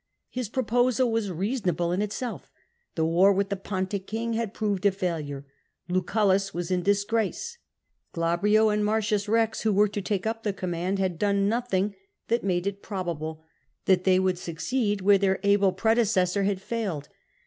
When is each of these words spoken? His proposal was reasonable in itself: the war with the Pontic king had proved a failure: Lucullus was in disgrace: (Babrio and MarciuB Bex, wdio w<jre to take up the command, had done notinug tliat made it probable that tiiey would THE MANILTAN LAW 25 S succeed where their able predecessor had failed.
His 0.31 0.49
proposal 0.49 1.11
was 1.11 1.29
reasonable 1.29 1.91
in 1.91 2.01
itself: 2.01 2.49
the 2.95 3.05
war 3.05 3.31
with 3.31 3.49
the 3.49 3.55
Pontic 3.55 4.07
king 4.07 4.33
had 4.33 4.51
proved 4.51 4.83
a 4.87 4.91
failure: 4.91 5.45
Lucullus 5.89 6.55
was 6.55 6.71
in 6.71 6.81
disgrace: 6.81 7.59
(Babrio 8.11 8.69
and 8.73 8.83
MarciuB 8.83 9.31
Bex, 9.31 9.61
wdio 9.61 9.65
w<jre 9.75 9.91
to 9.91 10.01
take 10.01 10.25
up 10.25 10.41
the 10.41 10.53
command, 10.53 10.97
had 10.97 11.19
done 11.19 11.47
notinug 11.47 11.93
tliat 12.29 12.41
made 12.41 12.65
it 12.65 12.81
probable 12.81 13.43
that 13.85 14.03
tiiey 14.03 14.19
would 14.19 14.37
THE 14.37 14.51
MANILTAN 14.51 14.53
LAW 14.53 14.53
25 14.53 14.55
S 14.55 14.61
succeed 14.63 15.01
where 15.01 15.17
their 15.19 15.39
able 15.43 15.71
predecessor 15.71 16.43
had 16.45 16.59
failed. 16.63 17.07